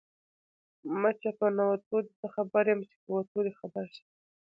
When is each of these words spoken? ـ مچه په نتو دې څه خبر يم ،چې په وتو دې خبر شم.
ـ 0.51 0.99
مچه 1.01 1.31
په 1.39 1.47
نتو 1.57 1.97
دې 2.03 2.11
څه 2.19 2.27
خبر 2.35 2.63
يم 2.71 2.81
،چې 2.89 2.95
په 3.03 3.09
وتو 3.15 3.39
دې 3.45 3.53
خبر 3.59 3.85
شم. 3.93 4.07